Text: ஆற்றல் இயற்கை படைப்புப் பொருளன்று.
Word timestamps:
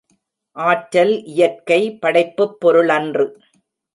ஆற்றல் 0.57 1.11
இயற்கை 1.25 1.79
படைப்புப் 1.99 2.57
பொருளன்று. 2.59 3.27